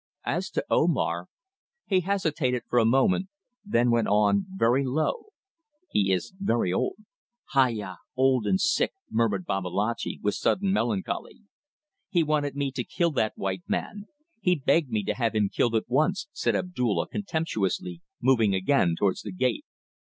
"As 0.25 0.49
to 0.49 0.65
Omar." 0.67 1.27
He 1.85 1.99
hesitated 1.99 2.63
for 2.67 2.79
a 2.79 2.85
moment, 2.85 3.27
then 3.63 3.91
went 3.91 4.07
on 4.07 4.47
very 4.49 4.83
low: 4.83 5.25
"He 5.91 6.11
is 6.11 6.33
very 6.39 6.73
old." 6.73 6.95
"Hai 7.51 7.69
ya! 7.69 7.97
Old 8.17 8.47
and 8.47 8.59
sick," 8.59 8.93
murmured 9.11 9.45
Babalatchi, 9.45 10.19
with 10.23 10.33
sudden 10.33 10.73
melancholy. 10.73 11.41
"He 12.09 12.23
wanted 12.23 12.55
me 12.55 12.71
to 12.71 12.83
kill 12.83 13.11
that 13.11 13.33
white 13.37 13.61
man. 13.67 14.05
He 14.39 14.55
begged 14.55 14.89
me 14.89 15.03
to 15.03 15.13
have 15.13 15.35
him 15.35 15.49
killed 15.49 15.75
at 15.75 15.87
once," 15.87 16.27
said 16.31 16.55
Abdulla, 16.55 17.05
contemptuously, 17.07 18.01
moving 18.19 18.55
again 18.55 18.95
towards 18.97 19.21
the 19.21 19.31
gate. 19.31 19.65